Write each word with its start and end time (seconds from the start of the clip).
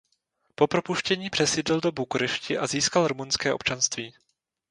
Po 0.55 0.67
propuštění 0.67 1.29
přesídlil 1.29 1.81
do 1.81 1.91
Bukurešti 1.91 2.57
a 2.57 2.67
získal 2.67 3.07
rumunské 3.07 3.53
občanství. 3.53 4.13